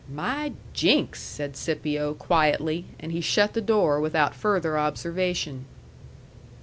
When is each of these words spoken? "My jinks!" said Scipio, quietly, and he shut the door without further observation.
"My 0.11 0.53
jinks!" 0.73 1.21
said 1.21 1.55
Scipio, 1.55 2.15
quietly, 2.15 2.85
and 2.99 3.11
he 3.11 3.21
shut 3.21 3.53
the 3.53 3.61
door 3.61 4.01
without 4.01 4.33
further 4.33 4.75
observation. 4.75 5.65